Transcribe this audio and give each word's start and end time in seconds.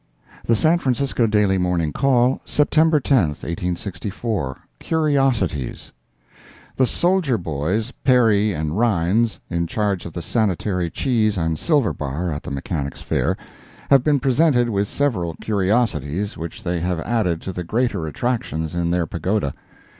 The 0.43 0.55
San 0.55 0.79
Francisco 0.79 1.27
Daily 1.27 1.59
Morning 1.59 1.93
Call, 1.93 2.41
September 2.43 2.99
10, 2.99 3.17
1864 3.37 4.57
CURIOSITIES 4.79 5.91
The 6.75 6.87
soldier 6.87 7.37
boys, 7.37 7.91
Perry 8.03 8.51
and 8.51 8.75
Rines, 8.79 9.39
in 9.51 9.67
charge 9.67 10.07
of 10.07 10.13
the 10.13 10.21
Sanitary 10.23 10.89
Cheese 10.89 11.37
and 11.37 11.59
Silver 11.59 11.93
Bar, 11.93 12.31
at 12.31 12.41
the 12.41 12.49
Mechanics' 12.49 13.03
Fair, 13.03 13.37
have 13.91 14.03
been 14.03 14.19
presented 14.19 14.69
with 14.71 14.87
several 14.87 15.35
curiosities, 15.39 16.35
which 16.35 16.63
they 16.63 16.79
have 16.79 16.99
added 17.01 17.39
to 17.43 17.53
the 17.53 17.63
greater 17.63 18.07
attractions 18.07 18.73
in 18.73 18.89
their 18.89 19.05
pagoda. 19.05 19.53